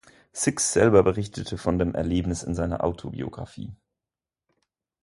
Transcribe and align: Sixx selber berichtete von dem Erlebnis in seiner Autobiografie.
Sixx 0.33 0.73
selber 0.73 1.03
berichtete 1.03 1.59
von 1.59 1.77
dem 1.77 1.93
Erlebnis 1.93 2.41
in 2.41 2.55
seiner 2.55 2.83
Autobiografie. 2.83 3.75